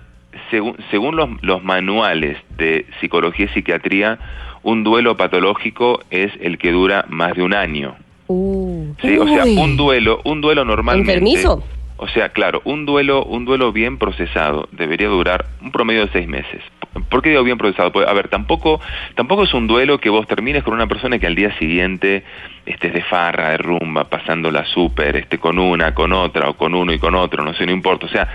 según, 0.49 0.75
según 0.89 1.15
los, 1.15 1.29
los 1.41 1.63
manuales 1.63 2.37
de 2.57 2.85
psicología 2.99 3.45
y 3.45 3.49
psiquiatría, 3.49 4.19
un 4.63 4.83
duelo 4.83 5.17
patológico 5.17 6.01
es 6.09 6.31
el 6.41 6.57
que 6.57 6.71
dura 6.71 7.05
más 7.09 7.35
de 7.35 7.43
un 7.43 7.53
año. 7.53 7.95
Uh. 8.27 8.93
¿sí? 9.01 9.17
O 9.17 9.27
sea, 9.27 9.43
un 9.45 9.77
duelo, 9.77 10.21
un 10.23 10.41
duelo 10.41 10.63
normalmente. 10.65 11.11
Enfermizo. 11.11 11.63
O 12.03 12.07
sea, 12.07 12.29
claro, 12.29 12.63
un 12.65 12.87
duelo, 12.87 13.23
un 13.25 13.45
duelo 13.45 13.71
bien 13.71 13.99
procesado 13.99 14.67
debería 14.71 15.07
durar 15.07 15.45
un 15.61 15.71
promedio 15.71 16.07
de 16.07 16.11
seis 16.11 16.27
meses. 16.27 16.63
¿Por 17.09 17.21
qué 17.21 17.29
digo 17.29 17.43
bien 17.43 17.59
procesado? 17.59 17.91
Pues, 17.91 18.07
a 18.07 18.13
ver, 18.13 18.27
tampoco, 18.27 18.81
tampoco 19.13 19.43
es 19.43 19.53
un 19.53 19.67
duelo 19.67 19.99
que 19.99 20.09
vos 20.09 20.25
termines 20.25 20.63
con 20.63 20.73
una 20.73 20.87
persona 20.87 21.19
que 21.19 21.27
al 21.27 21.35
día 21.35 21.55
siguiente 21.59 22.23
estés 22.65 22.93
de 22.93 23.03
farra, 23.03 23.51
de 23.51 23.57
rumba, 23.57 24.05
pasándola 24.05 24.65
súper, 24.65 25.15
este, 25.15 25.37
con 25.37 25.59
una, 25.59 25.93
con 25.93 26.11
otra, 26.11 26.49
o 26.49 26.55
con 26.55 26.73
uno 26.73 26.91
y 26.91 26.97
con 26.97 27.13
otro, 27.13 27.43
no 27.43 27.53
sé, 27.53 27.67
no 27.67 27.71
importa. 27.71 28.07
O 28.07 28.09
sea, 28.09 28.27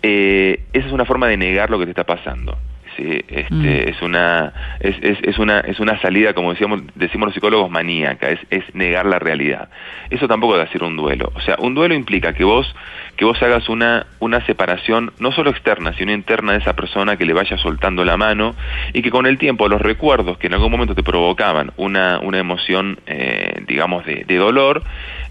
eh, 0.00 0.60
esa 0.72 0.86
es 0.86 0.92
una 0.92 1.04
forma 1.04 1.26
de 1.26 1.36
negar 1.36 1.68
lo 1.68 1.78
que 1.78 1.84
te 1.84 1.90
está 1.90 2.04
pasando. 2.04 2.56
Sí, 2.96 3.24
este, 3.28 3.54
Mm. 3.54 3.88
es 3.88 4.02
una, 4.02 4.52
es, 4.80 4.96
es, 5.02 5.18
es 5.22 5.38
una, 5.38 5.60
es 5.60 5.80
una 5.80 6.00
salida, 6.00 6.34
como 6.34 6.50
decíamos, 6.50 6.82
decimos 6.94 7.26
los 7.26 7.34
psicólogos, 7.34 7.70
maníaca, 7.70 8.30
es, 8.30 8.40
es 8.50 8.64
negar 8.74 9.06
la 9.06 9.18
realidad. 9.18 9.68
Eso 10.10 10.28
tampoco 10.28 10.56
debe 10.56 10.70
ser 10.70 10.82
un 10.82 10.96
duelo. 10.96 11.32
O 11.34 11.40
sea, 11.40 11.56
un 11.58 11.74
duelo 11.74 11.94
implica 11.94 12.32
que 12.32 12.44
vos, 12.44 12.74
que 13.20 13.26
vos 13.26 13.36
hagas 13.42 13.68
una, 13.68 14.06
una 14.18 14.42
separación, 14.46 15.12
no 15.18 15.30
solo 15.30 15.50
externa, 15.50 15.92
sino 15.98 16.10
interna 16.10 16.52
de 16.52 16.58
esa 16.60 16.72
persona 16.72 17.18
que 17.18 17.26
le 17.26 17.34
vaya 17.34 17.58
soltando 17.58 18.02
la 18.02 18.16
mano 18.16 18.54
y 18.94 19.02
que 19.02 19.10
con 19.10 19.26
el 19.26 19.36
tiempo 19.36 19.68
los 19.68 19.82
recuerdos 19.82 20.38
que 20.38 20.46
en 20.46 20.54
algún 20.54 20.72
momento 20.72 20.94
te 20.94 21.02
provocaban 21.02 21.70
una, 21.76 22.18
una 22.20 22.38
emoción, 22.38 22.98
eh, 23.06 23.62
digamos, 23.68 24.06
de, 24.06 24.24
de 24.26 24.36
dolor, 24.36 24.82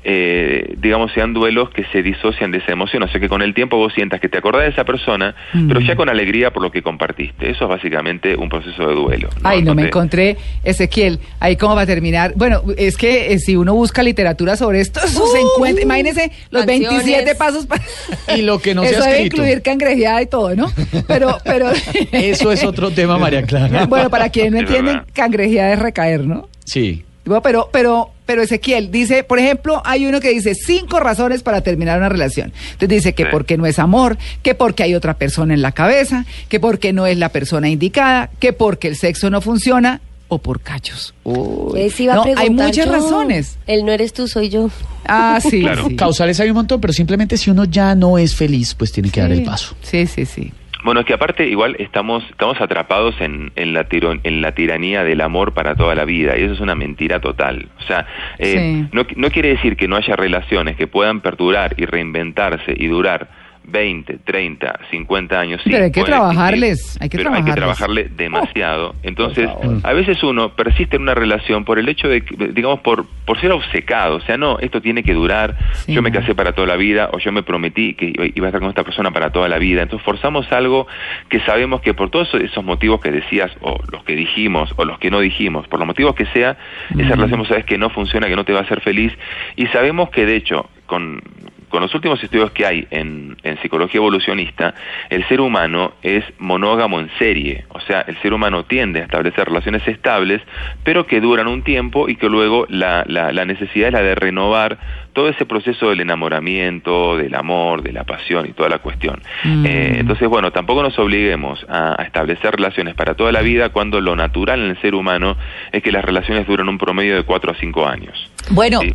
eh, 0.04 0.76
digamos, 0.78 1.12
sean 1.14 1.34
duelos 1.34 1.72
que 1.72 1.84
se 1.86 2.04
disocian 2.04 2.52
de 2.52 2.60
esa 2.60 2.72
emoción. 2.74 3.02
O 3.02 3.08
sea, 3.08 3.20
que 3.20 3.28
con 3.28 3.42
el 3.42 3.56
tiempo 3.56 3.78
vos 3.78 3.92
sientas 3.92 4.22
que 4.22 4.30
te 4.30 4.38
acordás 4.38 4.66
de 4.66 4.70
esa 4.70 4.84
persona, 4.84 5.34
Mm. 5.54 5.68
pero 5.68 5.80
ya 5.80 5.96
con 5.96 6.10
alegría 6.10 6.52
por 6.52 6.62
lo 6.62 6.72
que 6.72 6.84
compartiste. 6.84 7.50
Eso 7.50 7.64
es 7.64 7.70
básicamente 7.70 8.36
un 8.36 8.50
proceso 8.50 8.88
de 8.88 8.94
duelo. 8.94 9.30
Ay, 9.44 9.64
no 9.64 9.74
me 9.74 9.88
encontré, 9.88 10.38
Ezequiel, 10.64 11.20
ahí 11.40 11.58
cómo 11.58 11.76
va 11.76 11.82
a 11.82 11.86
terminar. 11.88 12.34
Bueno, 12.36 12.62
es 12.78 12.98
que 12.98 13.34
eh, 13.34 13.40
si 13.40 13.56
uno 13.56 13.74
busca 13.74 14.04
literatura 14.04 14.56
sobre 14.56 14.80
esto, 14.80 15.00
eso 15.04 15.26
se 15.28 15.40
encuentra, 15.42 15.84
imagínese 15.84 16.32
los 16.52 16.66
canciones. 16.66 17.04
27 17.06 17.36
pasos 17.36 17.66
para... 17.66 17.79
Y 18.36 18.42
lo 18.42 18.60
que 18.60 18.76
no 18.76 18.84
se 18.84 18.92
Eso 18.92 19.00
ha 19.04 19.06
debe 19.08 19.18
escrito. 19.24 19.36
incluir 19.38 19.62
cangrejeada 19.62 20.22
y 20.22 20.26
todo, 20.28 20.56
¿no? 20.56 20.72
Pero, 21.08 21.38
pero... 21.44 21.72
Eso 22.12 22.52
es 22.52 22.64
otro 22.64 22.92
tema, 22.92 23.18
María 23.18 23.44
Clara. 23.44 23.86
bueno, 23.86 24.10
para 24.10 24.30
quienes 24.30 24.52
no 24.54 24.60
entienden, 24.60 25.02
cangrejeada 25.14 25.74
es 25.74 25.80
recaer, 25.80 26.26
¿no? 26.26 26.48
Sí. 26.66 27.04
Bueno, 27.26 27.42
pero, 27.44 27.70
pero, 27.72 28.10
pero 28.26 28.42
Ezequiel 28.42 28.90
dice, 28.92 29.24
por 29.24 29.38
ejemplo, 29.38 29.82
hay 29.86 30.06
uno 30.08 30.20
que 30.20 30.30
dice 30.30 30.56
cinco 30.56 31.00
razones 31.00 31.44
para 31.44 31.62
terminar 31.62 32.00
una 32.00 32.10
relación. 32.10 32.52
Entonces 32.72 32.90
dice 32.90 33.14
que 33.14 33.24
Sí. 33.24 33.30
porque 33.32 33.56
no 33.58 33.68
es 33.68 33.78
amor, 33.78 34.18
que 34.42 34.56
porque 34.56 34.82
hay 34.84 34.96
otra 34.96 35.14
persona 35.16 35.54
en 35.54 35.62
la 35.62 35.72
cabeza, 35.72 36.26
que 36.48 36.60
porque 36.60 36.92
no 36.92 37.06
es 37.06 37.18
la 37.18 37.30
persona 37.30 37.70
indicada, 37.70 38.32
que 38.40 38.52
porque 38.54 38.88
el 38.88 38.96
sexo 38.96 39.30
no 39.30 39.42
funciona 39.42 40.02
o 40.30 40.38
por 40.38 40.62
cachos. 40.62 41.14
Uy. 41.24 41.82
Ese 41.82 42.04
iba 42.04 42.14
a 42.14 42.16
No, 42.18 42.24
hay 42.24 42.36
preguntar 42.36 42.68
muchas 42.68 42.86
yo. 42.86 42.92
razones. 42.92 43.60
Él 43.68 43.84
no 43.86 43.92
eres 43.92 44.14
tú, 44.14 44.28
soy 44.28 44.50
yo. 44.50 44.70
Ah, 45.08 45.40
sí. 45.42 45.62
Claro. 45.62 45.88
sí. 45.88 45.96
Causales 45.96 46.40
hay 46.40 46.50
un 46.50 46.56
montón, 46.56 46.80
pero 46.80 46.94
simplemente 46.94 47.36
si 47.36 47.50
uno 47.52 47.66
ya 47.66 47.94
no 47.96 48.18
es 48.18 48.36
feliz, 48.36 48.74
pues 48.76 48.92
tiene 48.92 49.10
que 49.12 49.20
dar 49.22 49.32
el 49.32 49.44
paso. 49.44 49.76
Sí, 49.82 50.08
sí, 50.08 50.26
sí. 50.26 50.52
Bueno, 50.86 51.02
es 51.02 51.06
que 51.06 51.14
aparte 51.14 51.46
igual 51.46 51.76
estamos, 51.78 52.24
estamos 52.30 52.62
atrapados 52.62 53.14
en, 53.20 53.52
en, 53.58 53.74
la 53.74 53.90
tiro- 53.90 54.18
en 54.24 54.42
la 54.42 54.54
tiranía 54.56 55.04
del 55.04 55.20
amor 55.20 55.54
para 55.54 55.76
toda 55.76 55.94
la 55.94 56.06
vida 56.06 56.38
y 56.38 56.44
eso 56.44 56.54
es 56.54 56.62
una 56.62 56.74
mentira 56.74 57.20
total. 57.20 57.68
O 57.84 57.84
sea, 57.86 58.08
eh, 58.38 58.86
Sí. 58.86 58.90
no, 58.94 59.06
no 59.18 59.30
quiere 59.30 59.50
decir 59.50 59.76
que 59.76 59.90
no 59.90 59.98
haya 59.98 60.16
relaciones 60.16 60.78
que 60.78 60.88
puedan 60.88 61.20
perdurar 61.20 61.74
y 61.78 61.84
reinventarse 61.86 62.74
y 62.78 62.88
durar 62.88 63.30
20, 63.72 64.20
30, 64.20 64.80
50 64.92 65.40
años. 65.40 65.62
sí, 65.64 65.70
Pero 65.70 65.86
hay 65.86 65.92
que 65.92 66.04
trabajarles, 66.04 66.72
existir, 66.72 67.04
hay 67.04 67.10
que 67.10 67.18
pero 67.18 67.34
hay 67.34 67.44
que 67.44 67.54
trabajarle 67.54 68.10
demasiado. 68.16 68.96
Entonces, 69.04 69.50
por 69.50 69.62
favor. 69.62 69.80
a 69.84 69.94
veces 69.94 70.24
uno 70.24 70.50
persiste 70.56 70.96
en 70.96 71.04
una 71.04 71.16
relación 71.16 71.66
por 71.66 71.80
el 71.80 71.88
hecho 71.90 72.08
de, 72.08 72.24
digamos, 72.54 72.80
por, 72.82 73.06
por 73.26 73.40
ser 73.40 73.52
obcecado. 73.52 74.18
O 74.18 74.22
sea, 74.22 74.38
no, 74.38 74.60
esto 74.60 74.82
tiene 74.82 75.04
que 75.04 75.14
durar, 75.14 75.58
Sí, 75.74 75.94
yo 75.94 76.02
me 76.02 76.12
casé 76.12 76.36
para 76.36 76.54
toda 76.54 76.68
la 76.68 76.76
vida 76.76 77.10
o 77.14 77.20
yo 77.20 77.32
me 77.32 77.44
prometí 77.44 77.94
que 77.94 78.08
iba 78.08 78.26
iba 78.40 78.48
a 78.48 78.50
estar 78.50 78.60
con 78.60 78.70
esta 78.70 78.84
persona 78.84 79.12
para 79.12 79.32
toda 79.32 79.48
la 79.48 79.58
vida. 79.58 79.82
Entonces 79.82 80.06
forzamos 80.06 80.52
algo 80.52 80.88
que 81.30 81.40
sabemos 81.42 81.82
que 81.82 81.94
por 81.94 82.10
todos 82.10 82.34
esos 82.36 82.64
motivos 82.64 83.02
que 83.02 83.12
decías 83.12 83.52
o 83.62 83.78
los 83.92 84.04
que 84.04 84.16
dijimos 84.16 84.74
o 84.76 84.86
los 84.86 84.98
que 85.00 85.12
no 85.12 85.20
dijimos, 85.20 85.68
por 85.68 85.80
los 85.80 85.88
motivos 85.88 86.16
que 86.16 86.26
sea, 86.28 86.58
esa 86.98 87.16
relación 87.16 87.40
vos 87.40 87.48
sabes 87.48 87.66
que 87.66 87.78
no 87.78 87.90
funciona, 87.90 88.28
que 88.28 88.36
no 88.36 88.46
te 88.46 88.54
va 88.54 88.60
a 88.60 88.64
hacer 88.64 88.82
feliz 88.82 89.14
y 89.56 89.68
sabemos 89.68 90.10
que 90.10 90.26
de 90.26 90.36
hecho 90.36 90.70
con 90.86 91.22
con 91.70 91.82
los 91.82 91.94
últimos 91.96 92.22
estudios 92.24 92.52
que 92.52 92.66
hay 92.66 92.88
en, 92.92 93.38
en 93.44 93.62
psicología 93.62 94.00
evolucionista, 94.00 94.74
el 95.10 95.28
ser 95.28 95.42
humano 95.42 95.94
es 96.04 96.24
monógamo 96.40 97.00
en 97.00 97.10
serie, 97.18 97.66
o 97.70 97.80
sea, 97.80 98.02
el 98.02 98.18
ser 98.22 98.34
humano 98.34 98.66
tiende 98.66 99.02
a 99.02 99.04
establecer 99.04 99.46
relaciones 99.48 99.88
estables, 99.88 100.42
pero 100.84 101.06
que 101.08 101.22
duran 101.22 101.48
un 101.48 101.64
tiempo 101.64 102.10
y 102.10 102.16
que 102.16 102.28
luego 102.28 102.66
la, 102.70 103.04
la, 103.08 103.32
la 103.32 103.46
necesidad 103.46 103.88
es 103.88 103.94
la 103.94 104.02
de 104.02 104.16
renovar 104.16 104.78
todo 105.14 105.30
ese 105.30 105.46
proceso 105.46 105.90
del 105.90 106.02
enamoramiento, 106.02 107.18
del 107.18 107.36
amor, 107.36 107.82
de 107.84 107.92
la 107.92 108.04
pasión 108.04 108.46
y 108.48 108.54
toda 108.54 108.70
la 108.70 108.80
cuestión. 108.80 109.22
Mm. 109.44 109.66
Eh, 109.66 109.98
entonces, 110.00 110.28
bueno, 110.28 110.52
tampoco 110.52 110.84
nos 110.84 110.98
obliguemos 111.00 111.66
a, 111.68 112.00
a 112.02 112.06
establecer 112.06 112.56
relaciones 112.56 112.96
para 112.96 113.16
toda 113.16 113.32
la 113.32 113.42
vida 113.42 113.70
cuando 113.70 114.00
lo 114.02 114.16
natural 114.16 114.62
en 114.62 114.70
el 114.72 114.82
ser 114.82 114.96
humano 114.96 115.36
es 115.72 115.84
que 115.84 115.92
las 115.92 116.04
relaciones 116.06 116.48
duran 116.48 116.70
un 116.70 116.78
promedio 116.78 117.16
de 117.16 117.24
4 117.24 117.52
a 117.52 117.56
5 117.56 117.88
años. 117.88 118.32
Bueno, 118.52 118.80
Sí. 118.82 118.94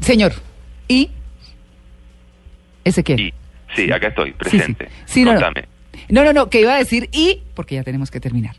señor, 0.00 0.32
¿y? 0.88 1.10
Ezequiel. 2.88 3.20
Y, 3.20 3.34
sí, 3.74 3.90
acá 3.92 4.08
estoy, 4.08 4.30
Sí, 4.30 4.34
sí. 4.50 4.56
presente. 4.56 4.88
Sí, 5.06 5.24
no, 5.24 5.34
no. 5.34 5.40
No, 6.10 6.24
no, 6.24 6.32
no, 6.32 6.48
que 6.48 6.60
iba 6.60 6.74
a 6.74 6.78
decir 6.78 7.08
y, 7.12 7.42
porque 7.54 7.74
ya 7.74 7.82
tenemos 7.82 8.10
que 8.10 8.20
terminar. 8.20 8.54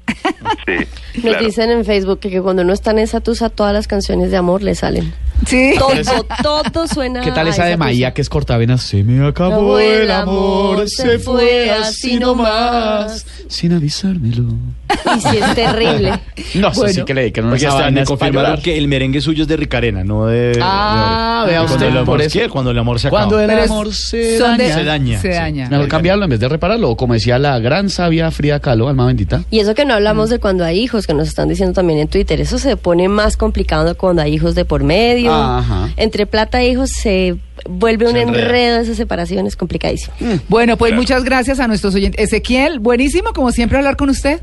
Sí, 0.66 0.76
Nos 1.16 1.24
claro. 1.24 1.46
dicen 1.46 1.70
en 1.72 1.86
Facebook 1.86 2.20
que, 2.20 2.30
que 2.30 2.42
cuando 2.42 2.62
uno 2.62 2.74
está 2.74 2.92
en 2.92 3.00
esa 3.00 3.22
tusa, 3.22 3.50
todas 3.50 3.74
las 3.74 3.88
canciones 3.88 4.30
de 4.30 4.38
amor 4.38 4.62
le 4.62 4.76
salen. 4.76 5.12
Sí. 5.48 5.74
Todo, 6.42 6.64
todo 6.72 6.88
suena. 6.88 7.22
¿Qué 7.22 7.32
tal 7.32 7.48
esa 7.48 7.66
de. 7.66 7.78
Maía 7.78 8.14
que 8.14 8.22
es 8.22 8.30
cortavenas? 8.30 8.82
Se 8.82 9.04
me 9.04 9.26
acabó 9.26 9.80
el 9.80 10.04
el 10.04 10.12
amor, 10.12 10.88
se 10.90 11.20
fue 11.20 11.70
así 11.72 12.20
nomás, 12.20 13.26
sin 13.48 13.74
avisármelo. 13.74 14.46
Y 15.16 15.22
sí, 15.22 15.38
es 15.38 15.56
terrible. 15.56 16.20
No, 16.56 16.70
eso 16.70 16.80
Bueno. 16.82 16.94
sí 16.94 17.04
que 17.06 17.14
le 17.14 17.22
dedican 17.22 17.46
una 17.46 17.58
vaina 17.74 18.04
confirmaron 18.04 18.60
que 18.62 18.76
el 18.78 18.88
merengue 18.88 19.22
suyo 19.22 19.44
es 19.44 19.48
de 19.48 19.56
Ricarena, 19.56 20.04
no 20.04 20.26
de... 20.26 20.58
Ah, 20.62 21.44
de- 21.46 21.52
vea 21.52 21.60
cuando 21.62 21.76
usted, 21.76 21.88
el 21.88 21.98
amor 21.98 22.06
por 22.22 22.50
Cuando 22.50 22.72
el 22.72 22.78
amor 22.80 23.00
se 23.00 23.08
acaba. 23.08 23.22
Cuando 23.28 23.40
el 23.40 23.60
amor 23.60 23.94
se 23.94 24.40
daña. 24.40 24.74
Se 24.76 24.84
daña, 24.84 25.22
Se 25.22 25.32
sí. 25.32 25.34
daña. 25.38 25.70
Mejor 25.70 25.88
cambiarlo 25.88 26.24
en 26.26 26.32
vez 26.32 26.40
de 26.40 26.50
repararlo, 26.50 26.90
o 26.90 26.98
como 26.98 27.14
decía 27.14 27.38
la 27.40 27.60
gran 27.60 27.90
sabia 27.90 28.32
Frida 28.32 28.60
Kahlo, 28.60 28.90
alma 28.90 29.06
bendita. 29.06 29.44
Y 29.52 29.60
eso 29.60 29.74
que 29.76 29.86
no 29.86 29.94
hablamos 29.94 30.30
de 30.32 30.40
cuando 30.40 30.66
hay 30.66 30.80
hijos, 30.80 31.06
que 31.08 31.14
nos 31.14 31.28
están 31.28 31.50
diciendo 31.50 31.74
también 31.74 32.00
en 32.00 32.08
Twitter, 32.08 32.42
eso 32.42 32.58
se 32.58 32.76
pone 32.76 33.08
más 33.10 33.38
complicado 33.38 33.96
cuando 33.96 34.22
hay 34.24 34.34
hijos 34.34 34.56
de 34.56 34.66
por 34.66 34.84
medio. 34.84 35.29
Ajá. 35.34 35.90
Entre 35.98 36.26
plata 36.26 36.62
e 36.62 36.70
hijos 36.70 36.90
se 36.92 37.36
vuelve 37.70 38.06
un 38.08 38.14
Se 38.14 38.22
enreda. 38.22 38.46
enredo 38.46 38.80
esa 38.82 38.96
separación, 38.96 39.46
es 39.48 39.56
complicadísimo. 39.56 40.14
Bueno, 40.48 40.78
pues 40.78 40.90
Claro. 40.92 41.02
muchas 41.02 41.24
gracias 41.24 41.60
a 41.60 41.68
nuestros 41.68 41.96
oyentes. 41.96 42.24
Ezequiel, 42.24 42.80
buenísimo, 42.80 43.34
como 43.34 43.52
siempre, 43.52 43.78
hablar 43.78 43.96
con 43.98 44.10
usted. 44.10 44.42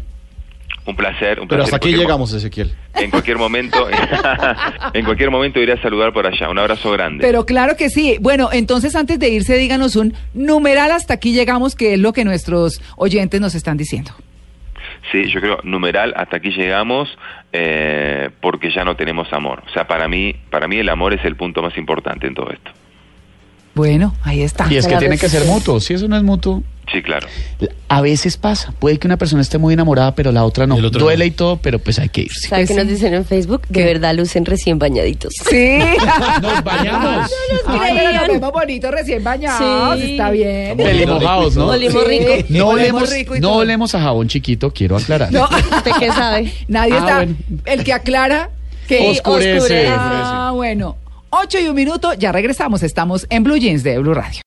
Un 0.86 0.94
placer, 0.94 1.40
un 1.40 1.48
Pero 1.48 1.64
placer. 1.64 1.74
hasta 1.74 1.88
En 1.88 1.92
aquí 1.94 2.00
llegamos, 2.00 2.32
Ezequiel. 2.32 2.72
En 2.94 3.10
cualquier 3.10 3.38
momento, 3.38 3.88
en 4.94 5.04
cualquier 5.04 5.30
momento 5.32 5.58
iré 5.60 5.72
a 5.72 5.82
saludar 5.82 6.12
por 6.12 6.26
allá. 6.26 6.48
Un 6.48 6.58
abrazo 6.60 6.92
grande. 6.92 7.22
Pero 7.22 7.44
claro 7.44 7.76
que 7.76 7.90
sí. 7.90 8.18
Bueno, 8.20 8.50
entonces 8.52 8.94
antes 8.94 9.18
de 9.18 9.28
irse, 9.28 9.56
díganos 9.56 9.96
un 9.96 10.14
numeral 10.32 10.92
hasta 10.92 11.14
aquí 11.14 11.32
llegamos, 11.32 11.74
que 11.74 11.94
es 11.94 11.98
lo 12.00 12.12
que 12.12 12.24
nuestros 12.24 12.80
oyentes 12.96 13.40
nos 13.40 13.54
están 13.56 13.76
diciendo. 13.76 14.12
Sí, 15.12 15.26
yo 15.26 15.40
creo 15.40 15.58
numeral 15.62 16.12
hasta 16.16 16.38
aquí 16.38 16.50
llegamos 16.50 17.16
eh, 17.52 18.30
porque 18.40 18.70
ya 18.70 18.84
no 18.84 18.96
tenemos 18.96 19.32
amor. 19.32 19.62
O 19.66 19.70
sea, 19.70 19.86
para 19.86 20.08
mí, 20.08 20.34
para 20.50 20.66
mí 20.66 20.78
el 20.78 20.88
amor 20.88 21.14
es 21.14 21.24
el 21.24 21.36
punto 21.36 21.62
más 21.62 21.76
importante 21.76 22.26
en 22.26 22.34
todo 22.34 22.50
esto. 22.50 22.72
Bueno, 23.76 24.14
ahí 24.22 24.40
está. 24.40 24.66
Y 24.70 24.76
es 24.76 24.86
que 24.88 24.96
tiene 24.96 25.18
que 25.18 25.28
ser 25.28 25.44
mutuo. 25.44 25.78
Si 25.80 25.92
eso 25.94 26.08
no 26.08 26.16
es 26.16 26.22
mutuo, 26.22 26.62
Sí, 26.90 27.02
claro. 27.02 27.26
a 27.88 28.00
veces 28.00 28.36
pasa. 28.38 28.72
Puede 28.78 28.98
que 28.98 29.06
una 29.06 29.18
persona 29.18 29.42
esté 29.42 29.58
muy 29.58 29.74
enamorada, 29.74 30.14
pero 30.14 30.32
la 30.32 30.44
otra 30.44 30.66
no. 30.66 30.76
Y 30.76 30.78
el 30.78 30.84
otro 30.86 31.00
Duele 31.00 31.24
no. 31.24 31.28
y 31.28 31.30
todo, 31.32 31.56
pero 31.58 31.78
pues 31.78 31.98
hay 31.98 32.08
que 32.08 32.22
irse. 32.22 32.48
¿Sabe 32.48 32.62
Pues 32.62 32.68
qué 32.68 32.74
sí. 32.74 32.80
nos 32.80 32.88
dicen 32.88 33.12
en 33.12 33.24
Facebook? 33.26 33.62
De 33.68 33.80
¿Qué? 33.80 33.84
verdad 33.84 34.14
lucen 34.14 34.46
recién 34.46 34.78
bañaditos. 34.78 35.34
Sí. 35.50 35.78
Nos 36.42 36.64
bañamos. 36.64 37.30
Ay, 37.66 37.92
pero 37.96 38.12
nos 38.12 38.28
vemos 38.28 38.52
bonitos 38.52 38.90
recién 38.92 39.22
bañados. 39.24 40.00
Sí. 40.00 40.12
Está 40.12 40.30
bien. 40.30 40.76
Pelimojados, 40.78 41.56
¿no? 41.56 41.66
Olimos 41.66 42.02
Sí. 42.04 42.08
rico. 42.08 42.32
No 42.48 42.68
Olemos 42.68 42.72
olemos, 43.02 43.10
rico 43.12 43.36
y 43.36 43.40
no 43.40 43.48
todo. 43.48 43.58
olemos 43.58 43.94
a 43.94 44.00
jabón 44.00 44.28
chiquito, 44.28 44.70
quiero 44.72 44.96
aclarar. 44.96 45.30
No, 45.32 45.44
¿Usted 45.44 45.90
qué 45.98 46.06
sabe? 46.12 46.50
nadie 46.68 46.94
Ah, 46.94 46.98
está. 46.98 47.16
bueno. 47.16 47.36
El 47.66 47.84
que 47.84 47.92
aclara 47.92 48.48
que 48.88 49.10
Oscurece. 49.10 49.88
Ah, 49.90 50.52
bueno. 50.54 50.96
Ocho 51.38 51.58
y 51.58 51.68
un 51.68 51.74
minuto, 51.74 52.14
ya 52.14 52.32
regresamos. 52.32 52.82
Estamos 52.82 53.26
en 53.28 53.44
Blue 53.44 53.58
Jeans 53.58 53.82
de 53.82 53.98
Blue 53.98 54.14
Radio. 54.14 54.42